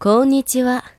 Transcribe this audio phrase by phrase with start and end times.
[0.00, 0.97] こんにちは。